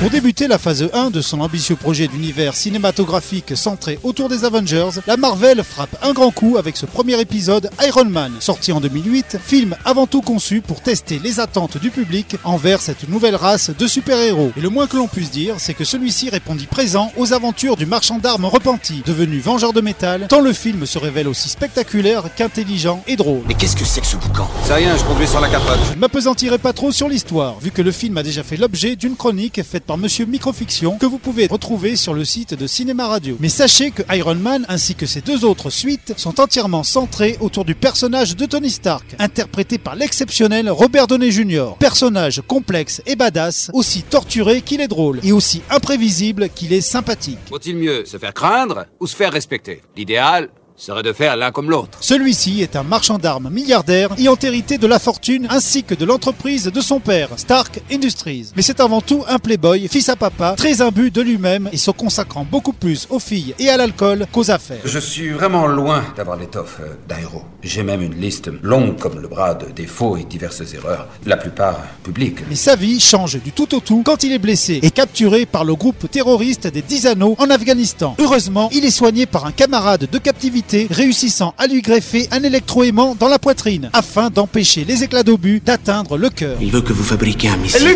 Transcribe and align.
Pour 0.00 0.10
débuter 0.10 0.46
la 0.46 0.58
phase 0.58 0.88
1 0.92 1.10
de 1.10 1.20
son 1.20 1.40
ambitieux 1.40 1.74
projet 1.74 2.06
d'univers 2.06 2.54
cinématographique 2.54 3.56
centré 3.56 3.98
autour 4.04 4.28
des 4.28 4.44
Avengers, 4.44 4.90
la 5.08 5.16
Marvel 5.16 5.64
frappe 5.64 5.96
un 6.04 6.12
grand 6.12 6.30
coup 6.30 6.56
avec 6.56 6.76
ce 6.76 6.86
premier 6.86 7.20
épisode 7.20 7.68
Iron 7.84 8.04
Man, 8.04 8.30
sorti 8.38 8.70
en 8.70 8.80
2008, 8.80 9.38
film 9.44 9.74
avant 9.84 10.06
tout 10.06 10.22
conçu 10.22 10.60
pour 10.60 10.82
tester 10.82 11.18
les 11.18 11.40
attentes 11.40 11.78
du 11.78 11.90
public 11.90 12.36
envers 12.44 12.80
cette 12.80 13.08
nouvelle 13.08 13.34
race 13.34 13.72
de 13.76 13.86
super-héros. 13.88 14.52
Et 14.56 14.60
le 14.60 14.68
moins 14.68 14.86
que 14.86 14.96
l'on 14.96 15.08
puisse 15.08 15.32
dire, 15.32 15.56
c'est 15.58 15.74
que 15.74 15.82
celui-ci 15.82 16.30
répondit 16.30 16.66
présent 16.66 17.10
aux 17.16 17.32
aventures 17.32 17.76
du 17.76 17.84
marchand 17.84 18.18
d'armes 18.18 18.44
repenti, 18.44 19.02
devenu 19.04 19.40
vengeur 19.40 19.72
de 19.72 19.80
métal, 19.80 20.26
tant 20.28 20.40
le 20.40 20.52
film 20.52 20.86
se 20.86 20.98
révèle 20.98 21.26
aussi 21.26 21.48
spectaculaire 21.48 22.22
qu'intelligent 22.36 23.02
et 23.08 23.16
drôle. 23.16 23.42
Mais 23.48 23.54
qu'est-ce 23.54 23.74
que 23.74 23.84
c'est 23.84 24.02
que 24.02 24.06
ce 24.06 24.16
boucan? 24.16 24.48
C'est 24.62 24.74
rien, 24.74 24.96
je 24.96 25.02
conduis 25.02 25.26
sur 25.26 25.40
la 25.40 25.48
capote. 25.48 25.80
Je 25.88 25.94
ne 25.94 25.98
m'apesantirai 25.98 26.58
pas 26.58 26.72
trop 26.72 26.92
sur 26.92 27.08
l'histoire, 27.08 27.58
vu 27.58 27.72
que 27.72 27.82
le 27.82 27.90
film 27.90 28.16
a 28.16 28.22
déjà 28.22 28.44
fait 28.44 28.56
l'objet 28.56 28.94
d'une 28.94 29.16
chronique 29.16 29.60
faite 29.64 29.87
par 29.88 29.96
Monsieur 29.96 30.26
Microfiction 30.26 30.98
que 30.98 31.06
vous 31.06 31.18
pouvez 31.18 31.46
retrouver 31.46 31.96
sur 31.96 32.12
le 32.12 32.22
site 32.26 32.52
de 32.52 32.66
Cinéma 32.66 33.08
Radio. 33.08 33.38
Mais 33.40 33.48
sachez 33.48 33.90
que 33.90 34.02
Iron 34.14 34.34
Man 34.34 34.66
ainsi 34.68 34.94
que 34.94 35.06
ses 35.06 35.22
deux 35.22 35.46
autres 35.46 35.70
suites 35.70 36.12
sont 36.18 36.40
entièrement 36.40 36.82
centrés 36.82 37.38
autour 37.40 37.64
du 37.64 37.74
personnage 37.74 38.36
de 38.36 38.44
Tony 38.44 38.68
Stark, 38.68 39.16
interprété 39.18 39.78
par 39.78 39.94
l'exceptionnel 39.94 40.68
Robert 40.68 41.06
Downey 41.06 41.30
Jr. 41.30 41.70
Personnage 41.78 42.42
complexe 42.46 43.00
et 43.06 43.16
badass, 43.16 43.70
aussi 43.72 44.02
torturé 44.02 44.60
qu'il 44.60 44.82
est 44.82 44.88
drôle 44.88 45.20
et 45.22 45.32
aussi 45.32 45.62
imprévisible 45.70 46.50
qu'il 46.50 46.74
est 46.74 46.82
sympathique. 46.82 47.38
Vaut-il 47.48 47.76
mieux 47.76 48.04
se 48.04 48.18
faire 48.18 48.34
craindre 48.34 48.84
ou 49.00 49.06
se 49.06 49.16
faire 49.16 49.32
respecter? 49.32 49.80
L'idéal 49.96 50.50
serait 50.78 51.02
de 51.02 51.12
faire 51.12 51.36
l'un 51.36 51.50
comme 51.50 51.70
l'autre. 51.70 51.98
Celui-ci 52.00 52.62
est 52.62 52.76
un 52.76 52.84
marchand 52.84 53.18
d'armes 53.18 53.50
milliardaire 53.50 54.10
ayant 54.16 54.36
hérité 54.40 54.78
de 54.78 54.86
la 54.86 55.00
fortune 55.00 55.48
ainsi 55.50 55.82
que 55.82 55.94
de 55.94 56.04
l'entreprise 56.04 56.66
de 56.66 56.80
son 56.80 57.00
père, 57.00 57.30
Stark 57.36 57.80
Industries. 57.90 58.52
Mais 58.54 58.62
c'est 58.62 58.78
avant 58.78 59.00
tout 59.00 59.24
un 59.28 59.40
playboy, 59.40 59.88
fils 59.88 60.08
à 60.08 60.14
papa, 60.14 60.54
très 60.56 60.80
imbu 60.80 61.10
de 61.10 61.20
lui-même 61.20 61.68
et 61.72 61.76
se 61.76 61.90
consacrant 61.90 62.46
beaucoup 62.48 62.72
plus 62.72 63.08
aux 63.10 63.18
filles 63.18 63.54
et 63.58 63.68
à 63.68 63.76
l'alcool 63.76 64.26
qu'aux 64.32 64.52
affaires. 64.52 64.78
Je 64.84 65.00
suis 65.00 65.30
vraiment 65.30 65.66
loin 65.66 66.04
d'avoir 66.16 66.36
l'étoffe 66.36 66.80
d'un 67.08 67.18
héros. 67.18 67.42
J'ai 67.62 67.82
même 67.82 68.02
une 68.02 68.14
liste 68.14 68.48
longue 68.62 68.98
comme 68.98 69.18
le 69.18 69.26
bras 69.26 69.54
de 69.54 69.66
défauts 69.72 70.16
et 70.16 70.22
diverses 70.22 70.62
erreurs, 70.74 71.08
la 71.26 71.36
plupart 71.36 71.80
publiques. 72.04 72.44
Mais 72.48 72.54
sa 72.54 72.76
vie 72.76 73.00
change 73.00 73.42
du 73.42 73.50
tout 73.50 73.74
au 73.74 73.80
tout 73.80 74.02
quand 74.04 74.22
il 74.22 74.32
est 74.32 74.38
blessé 74.38 74.78
et 74.82 74.92
capturé 74.92 75.44
par 75.44 75.64
le 75.64 75.74
groupe 75.74 76.08
terroriste 76.08 76.68
des 76.68 76.82
10 76.82 77.08
anneaux 77.08 77.34
en 77.38 77.50
Afghanistan. 77.50 78.14
Heureusement, 78.20 78.68
il 78.72 78.84
est 78.84 78.92
soigné 78.92 79.26
par 79.26 79.44
un 79.44 79.52
camarade 79.52 80.08
de 80.10 80.18
captivité 80.18 80.67
réussissant 80.90 81.54
à 81.58 81.66
lui 81.66 81.82
greffer 81.82 82.28
un 82.30 82.42
électroaimant 82.42 83.16
dans 83.18 83.28
la 83.28 83.38
poitrine 83.38 83.90
afin 83.92 84.30
d'empêcher 84.30 84.84
les 84.84 85.02
éclats 85.04 85.22
d'obus 85.22 85.60
d'atteindre 85.64 86.16
le 86.18 86.30
cœur. 86.30 86.56
Il 86.60 86.70
veut 86.70 86.80
que 86.80 86.92
vous 86.92 87.04
fabriquiez 87.04 87.50
un 87.50 87.56
missile. 87.56 87.86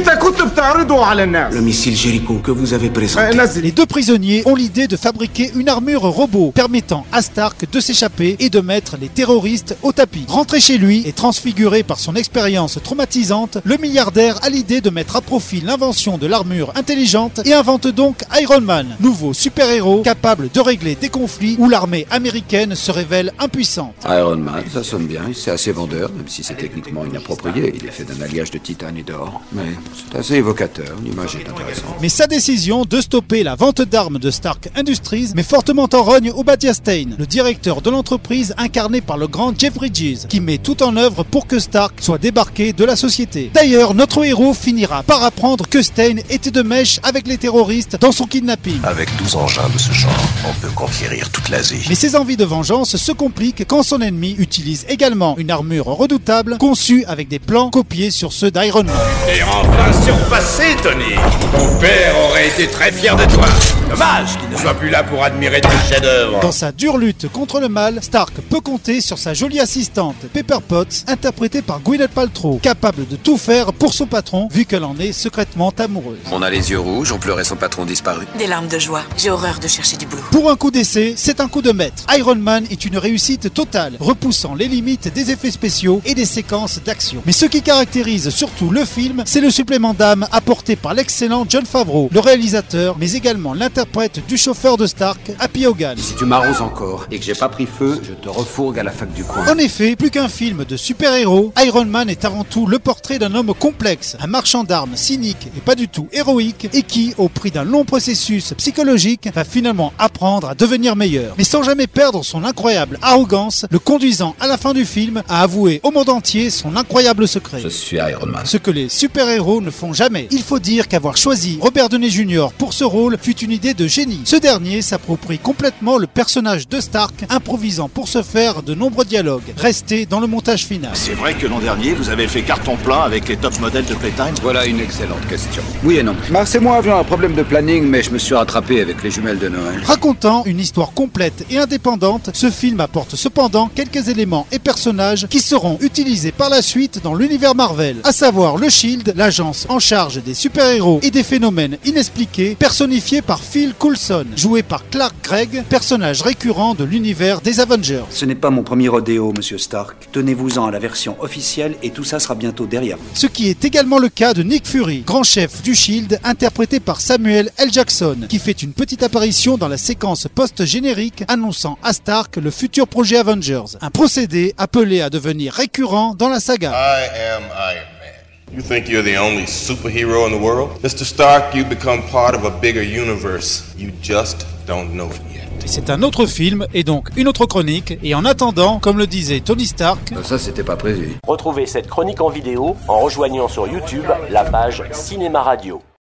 Le 1.53 1.61
missile 1.61 1.97
Jericho 1.97 2.35
que 2.35 2.51
vous 2.51 2.75
avez 2.75 2.91
présenté. 2.91 3.37
Les 3.61 3.73
deux 3.73 3.87
prisonniers 3.87 4.43
ont 4.47 4.55
l'idée 4.55 4.87
de 4.87 4.97
fabriquer 4.97 5.51
une 5.55 5.69
armure 5.69 6.03
robot 6.03 6.53
permettant 6.55 7.05
à 7.13 7.23
Stark 7.23 7.71
de 7.71 7.81
s'échapper 7.81 8.37
et 8.39 8.51
de 8.51 8.61
mettre 8.61 8.97
les 9.01 9.09
terroristes 9.09 9.77
au 9.83 9.93
tapis. 9.93 10.25
Rentré 10.29 10.61
chez 10.61 10.79
lui 10.79 11.03
et 11.07 11.13
transfiguré 11.13 11.83
par 11.83 11.99
son 11.99 12.15
expérience 12.17 12.79
traumatisante, 12.83 13.59
le 13.65 13.77
milliardaire 13.77 14.39
a 14.43 14.51
l'idée 14.51 14.81
de 14.81 14.91
mettre 14.91 15.17
à 15.17 15.21
profit 15.21 15.61
l'invention 15.61 16.19
de 16.19 16.27
l'armure 16.27 16.73
intelligente 16.77 17.41
et 17.45 17.53
invente 17.53 17.89
donc 17.89 18.23
Iron 18.41 18.61
Man, 18.61 18.97
nouveau 19.01 19.33
super-héros 19.35 20.03
capable 20.03 20.51
de 20.53 20.61
régler 20.61 20.95
des 20.95 21.09
conflits 21.09 21.57
où 21.59 21.69
l'armée 21.69 22.07
américaine 22.11 22.62
se 22.75 22.91
révèle 22.91 23.33
impuissante. 23.39 23.95
Iron 24.05 24.37
Man, 24.37 24.65
ça 24.73 24.83
sonne 24.83 25.07
bien, 25.07 25.23
c'est 25.35 25.51
assez 25.51 25.73
vendeur, 25.73 26.11
même 26.13 26.29
si 26.29 26.43
c'est 26.43 26.55
techniquement 26.55 27.05
inapproprié. 27.05 27.73
Il 27.75 27.87
est 27.87 27.91
fait 27.91 28.05
d'un 28.05 28.21
alliage 28.23 28.51
de 28.51 28.59
titane 28.59 28.97
et 28.97 29.03
d'or. 29.03 29.41
Mais 29.53 29.63
c'est 29.95 30.19
assez 30.19 30.35
évocateur, 30.35 30.97
l'image 31.05 31.37
est 31.37 31.49
intéressante. 31.49 31.97
Mais 32.01 32.09
sa 32.09 32.27
décision 32.27 32.85
de 32.85 33.01
stopper 33.01 33.43
la 33.43 33.55
vente 33.55 33.83
d'armes 33.83 34.19
de 34.19 34.31
Stark 34.31 34.69
Industries 34.77 35.33
met 35.35 35.43
fortement 35.43 35.89
en 35.93 36.03
rogne 36.03 36.31
Obadiah 36.35 36.75
Stane, 36.75 37.17
le 37.19 37.27
directeur 37.27 37.83
de 37.83 37.91
l'entreprise 37.91 38.55
incarné 38.59 39.01
par 39.01 39.17
le 39.17 39.27
grand 39.27 39.59
Jeff 39.59 39.75
Bridges, 39.75 40.27
qui 40.29 40.41
met 40.41 40.59
tout 40.59 40.83
en 40.83 40.97
œuvre 40.97 41.25
pour 41.25 41.47
que 41.47 41.59
Stark 41.59 41.95
soit 42.01 42.19
débarqué 42.19 42.73
de 42.73 42.85
la 42.85 42.97
société. 42.97 43.51
D'ailleurs, 43.53 43.95
notre 43.95 44.25
héros 44.25 44.55
finira 44.55 45.03
par 45.03 45.23
apprendre 45.25 45.67
que 45.69 45.83
Stane 45.83 46.21
était 46.31 46.51
de 46.51 46.63
mèche 46.63 47.01
avec 47.03 47.27
les 47.27 47.39
terroristes 47.39 47.97
dans 48.01 48.13
son 48.13 48.27
kidnapping. 48.27 48.81
Avec 48.85 49.09
12 49.17 49.37
engins 49.37 49.69
de 49.73 49.79
ce 49.79 49.93
genre, 49.93 50.13
on 50.49 50.61
peut 50.61 50.73
conquérir 50.75 51.31
toute 51.31 51.49
l'Asie. 51.49 51.85
Mais 51.89 51.95
ses 51.95 52.17
envies 52.17 52.37
de 52.37 52.45
vengeance 52.53 52.99
se 52.99 53.13
compliquent 53.13 53.65
quand 53.67 53.83
son 53.83 54.03
ennemi 54.03 54.37
utilise 54.39 54.85
également 54.91 55.37
une 55.39 55.51
armure 55.51 55.87
redoutable 55.87 56.59
conçue 56.59 57.03
avec 57.07 57.29
des 57.29 57.39
plans 57.39 57.71
copiés 57.71 58.11
sur 58.11 58.35
ceux 58.35 58.51
d'Iron 58.51 58.85
Man. 58.85 58.95
Et 59.27 59.43
enfin 59.43 59.91
surpassé, 60.05 60.77
Tony 60.83 61.15
Ton 61.57 61.79
père 61.79 62.15
aurait 62.29 62.49
été 62.49 62.67
très 62.67 62.93
fier 62.93 63.17
de 63.17 63.25
toi. 63.25 63.47
Dommage 63.89 64.39
qu'il 64.39 64.51
ne 64.51 64.57
soit 64.59 64.75
plus 64.75 64.91
là 64.91 65.03
pour 65.03 65.25
admirer 65.25 65.63
tes 65.63 65.69
chefs-d'œuvre. 65.89 66.41
Dans 66.41 66.53
sa 66.53 66.73
dure 66.73 66.99
lutte 66.99 67.27
contre 67.33 67.59
le 67.59 67.71
mal, 67.71 68.01
Stark 68.03 68.35
peut 68.51 68.61
compter 68.61 69.01
sur 69.01 69.17
sa 69.17 69.33
jolie 69.33 69.61
assistante 69.61 70.17
Pepper 70.35 70.59
Potts, 70.67 71.05
interprétée 71.09 71.63
par 71.63 71.81
Gwyneth 71.81 72.11
Paltrow, 72.11 72.59
capable 72.63 73.09
de 73.09 73.17
tout 73.17 73.39
faire 73.39 73.73
pour 73.73 73.95
son 73.95 74.07
patron 74.07 74.49
vu 74.53 74.67
qu'elle 74.67 74.85
en 74.85 74.99
est 74.99 75.13
secrètement 75.13 75.73
amoureuse. 75.79 76.19
On 76.31 76.43
a 76.43 76.51
les 76.51 76.71
yeux 76.71 76.81
rouges, 76.81 77.13
on 77.13 77.19
pleurait 77.19 77.45
son 77.45 77.57
patron 77.57 77.87
disparu. 77.87 78.27
Des 78.37 78.47
larmes 78.47 78.69
de 78.69 78.79
joie. 78.79 79.03
J'ai 79.17 79.31
horreur 79.31 79.59
de 79.59 79.69
chercher 79.69 79.97
du 79.97 80.05
boulot. 80.05 80.23
Pour 80.31 80.51
un 80.51 80.57
coup 80.57 80.71
d'essai, 80.71 81.15
c'est 81.17 81.41
un 81.41 81.49
coup 81.49 81.63
de 81.63 81.73
maître. 81.73 82.05
Iron 82.15 82.42
Man 82.43 82.65
est 82.71 82.85
une 82.85 82.99
réussite 82.99 83.55
totale, 83.55 83.97
repoussant 84.01 84.55
les 84.55 84.69
limites 84.69 85.13
des 85.15 85.31
effets 85.31 85.51
spéciaux 85.51 86.03
et 86.05 86.15
des 86.15 86.27
séquences 86.27 86.81
d'action. 86.85 87.23
Mais 87.25 87.33
ce 87.33 87.47
qui 87.47 87.63
caractérise 87.63 88.29
surtout 88.31 88.71
le 88.71 88.85
film, 88.85 89.23
c'est 89.27 89.41
le 89.41 89.51
supplément 89.51 89.95
d'âme 89.95 90.27
apporté 90.33 90.77
par 90.77 90.95
l'excellent 90.95 91.47
John 91.49 91.65
Favreau, 91.65 92.11
le 92.13 92.21
réalisateur, 92.21 92.97
mais 92.99 93.13
également 93.13 93.55
l'interprète 93.55 94.21
du 94.27 94.37
chauffeur 94.37 94.77
de 94.77 94.87
Stark, 94.87 95.33
Happy 95.39 95.67
Hogan. 95.67 95.97
Si 95.97 96.15
tu 96.15 96.25
m'arroses 96.25 96.61
encore 96.61 97.07
et 97.11 97.19
que 97.19 97.25
j'ai 97.25 97.35
pas 97.35 97.49
pris 97.49 97.67
feu, 97.67 98.01
je 98.03 98.13
te 98.13 98.29
refourgue 98.29 98.79
à 98.79 98.83
la 98.83 98.91
fac 98.91 99.13
du 99.13 99.25
coin. 99.25 99.47
En 99.49 99.59
effet, 99.59 99.97
plus 99.97 100.11
qu'un 100.11 100.29
film 100.29 100.65
de 100.65 100.77
super-héros, 100.77 101.53
Iron 101.65 101.85
Man 101.85 102.11
est 102.11 102.25
avant 102.25 102.45
tout 102.45 102.67
le 102.67 102.79
portrait 102.79 103.19
d'un 103.19 103.35
homme 103.35 103.55
complexe, 103.55 104.17
un 104.21 104.27
marchand 104.27 104.65
d'armes 104.65 104.97
cynique 104.97 105.49
et 105.57 105.61
pas 105.61 105.75
du 105.75 105.89
tout 105.89 106.09
héroïque, 106.13 106.69
et 106.73 106.83
qui, 106.83 107.15
au 107.19 107.29
prix 107.29 107.51
d'un 107.51 107.65
long 107.65 107.85
processus 107.85 108.55
psychologique, 108.57 109.29
va 109.35 109.45
finalement 109.45 109.93
apprendre 109.99 110.49
à 110.49 110.55
devenir 110.55 110.97
meilleur. 110.97 111.35
Mais 111.39 111.45
sans 111.45 111.63
jamais 111.63 111.87
perdre 111.87 112.25
son 112.25 112.32
incroyable 112.45 112.99
arrogance, 113.03 113.67
le 113.71 113.79
conduisant 113.79 114.35
à 114.41 114.47
la 114.47 114.57
fin 114.57 114.73
du 114.73 114.85
film 114.85 115.23
à 115.29 115.43
avouer 115.43 115.81
au 115.83 115.91
monde 115.91 116.09
entier 116.09 116.51
son 116.51 116.77
incroyable 116.77 117.29
secret. 117.29 117.61
Je 117.63 117.69
suis 117.69 117.97
Iron 117.99 118.27
Man. 118.27 118.43
Ce 118.45 118.57
que 118.57 118.71
les 118.71 118.89
super-héros 118.89 119.61
ne 119.61 119.71
font 119.71 119.93
jamais. 119.93 120.29
Il 120.31 120.43
faut 120.43 120.59
dire 120.59 120.89
qu'avoir 120.89 121.17
choisi 121.17 121.59
Robert 121.61 121.89
Downey 121.89 122.11
Jr. 122.11 122.49
pour 122.59 122.73
ce 122.73 122.85
rôle 122.85 123.17
fut 123.21 123.39
une 123.41 123.53
idée 123.53 123.75
de 123.75 123.87
génie. 123.87 124.23
Ce 124.25 124.37
dernier 124.37 124.83
s'approprie 124.83 125.39
complètement 125.39 125.99
le 125.99 126.07
personnage 126.07 126.69
de 126.69 126.81
Stark, 126.81 127.25
improvisant 127.31 127.89
pour 127.89 128.09
ce 128.09 128.23
faire 128.23 128.63
de 128.63 128.75
nombreux 128.75 129.05
dialogues, 129.05 129.55
restés 129.57 130.07
dans 130.07 130.21
le 130.21 130.27
montage 130.27 130.65
final. 130.65 130.93
C'est 130.95 131.15
vrai 131.15 131.35
que 131.35 131.47
l'an 131.47 131.59
dernier, 131.59 131.95
vous 131.95 132.11
avez 132.11 132.29
fait 132.29 132.43
carton 132.43 132.77
plein 132.77 133.01
avec 133.01 133.29
les 133.29 133.37
top 133.37 133.59
modèles 133.61 133.85
de 133.87 133.95
Playtime 133.95 134.35
Voilà 134.43 134.67
une 134.67 134.81
excellente 134.81 135.27
question. 135.29 135.63
Oui 135.85 135.97
et 135.99 136.03
non. 136.03 136.17
Mars 136.31 136.55
et 136.55 136.61
moi 136.61 136.77
avions 136.77 136.99
un 136.99 137.05
problème 137.05 137.35
de 137.35 137.43
planning, 137.43 137.85
mais 137.85 138.03
je 138.03 138.11
me 138.11 138.19
suis 138.19 138.35
rattrapé 138.35 138.81
avec 138.81 139.03
les 139.03 139.11
jumelles 139.11 139.39
de 139.39 139.49
Noël. 139.49 139.83
Racontant 139.85 140.45
une 140.45 140.61
histoire 140.61 140.93
complète 140.93 141.47
et 141.51 141.59
indépendante 141.59 142.12
ce 142.33 142.51
film 142.51 142.81
apporte 142.81 143.17
cependant 143.17 143.71
quelques 143.75 144.09
éléments 144.09 144.47
et 144.53 144.59
personnages 144.59 145.27
qui 145.29 145.41
seront 145.41 145.79
utilisés 145.81 146.33
par 146.33 146.51
la 146.51 146.63
suite 146.63 147.01
dans 147.03 147.15
l'univers 147.15 147.55
Marvel, 147.55 147.97
à 148.05 148.13
savoir 148.13 148.57
le 148.57 148.69
Shield, 148.69 149.13
l'agence 149.17 149.67
en 149.69 149.79
charge 149.79 150.23
des 150.23 150.35
super-héros 150.35 151.01
et 151.03 151.11
des 151.11 151.23
phénomènes 151.23 151.79
inexpliqués, 151.85 152.57
personnifié 152.59 153.23
par 153.23 153.43
Phil 153.43 153.75
Coulson, 153.79 154.25
joué 154.37 154.63
par 154.63 154.89
Clark 154.91 155.15
Gregg, 155.23 155.65
personnage 155.69 156.23
récurrent 156.23 156.75
de 156.75 156.85
l'univers 156.85 157.41
des 157.41 157.61
Avengers. 157.61 158.05
Ce 158.11 158.25
n'est 158.25 158.35
pas 158.35 158.51
mon 158.51 158.63
premier 158.63 158.89
rodéo, 158.89 159.33
monsieur 159.37 159.59
Stark. 159.59 160.09
Tenez-vous-en 160.13 160.67
à 160.67 160.71
la 160.71 160.79
version 160.79 161.17
officielle 161.21 161.77
et 161.83 161.91
tout 161.91 162.05
ça 162.05 162.19
sera 162.19 162.35
bientôt 162.35 162.67
derrière. 162.67 162.99
Ce 163.15 163.27
qui 163.27 163.49
est 163.49 163.65
également 163.65 163.99
le 163.99 164.09
cas 164.09 164.35
de 164.35 164.43
Nick 164.43 164.67
Fury, 164.67 165.03
grand 165.07 165.23
chef 165.23 165.63
du 165.63 165.75
Shield, 165.75 166.19
interprété 166.25 166.81
par 166.81 167.01
Samuel 167.01 167.51
L. 167.59 167.73
Jackson, 167.73 168.17
qui 168.29 168.39
fait 168.39 168.63
une 168.63 168.73
petite 168.73 169.03
apparition 169.03 169.57
dans 169.57 169.69
la 169.69 169.79
séquence 169.79 170.27
post-générique 170.35 171.25
annonçant 171.29 171.79
à 171.83 171.93
Stark 172.03 172.35
le 172.39 172.51
futur 172.51 172.89
projet 172.89 173.17
Avengers, 173.17 173.77
un 173.81 173.91
procédé 173.91 174.55
appelé 174.59 175.03
à 175.03 175.09
devenir 175.09 175.53
récurrent 175.53 176.17
dans 176.17 176.29
la 176.29 176.41
saga. 176.41 176.73
I 176.73 177.05
am 177.37 177.43
Iron 177.45 177.87
Man. 178.01 178.57
You 178.57 178.61
think 178.61 178.89
you're 178.89 179.05
the 179.05 179.17
only 179.17 179.47
superhero 179.47 180.27
in 180.27 180.37
the 180.37 180.43
world? 180.43 180.71
Mr. 180.83 181.05
Stark, 181.05 181.55
you 181.55 181.65
become 181.65 182.03
part 182.11 182.35
of 182.35 182.45
a 182.45 182.51
bigger 182.61 182.83
universe. 182.83 183.63
You 183.79 183.91
just 184.03 184.45
don't 184.67 184.89
know 184.95 185.11
it 185.11 185.21
yet. 185.33 185.43
C'est 185.65 185.91
un 185.91 186.03
autre 186.03 186.27
film 186.27 186.67
et 186.75 186.83
donc 186.83 187.09
une 187.17 187.29
autre 187.29 187.47
chronique. 187.47 187.97
Et 188.03 188.17
en 188.17 188.25
attendant, 188.25 188.81
comme 188.81 188.99
le 188.99 189.07
disait 189.07 189.39
Tony 189.39 189.67
Stark, 189.67 190.13
Ça, 190.25 190.41
c'était 190.41 190.65
pas 190.65 190.75
prévu. 190.75 191.13
Retrouvez 191.25 191.67
cette 191.67 191.87
chronique 191.87 192.21
en 192.21 192.31
vidéo 192.31 192.77
en 192.89 192.99
rejoignant 192.99 193.47
sur 193.47 193.69
YouTube 193.69 194.07
la 194.29 194.43
page 194.43 194.83
Cinéma 194.91 195.43
Radio. 195.43 195.81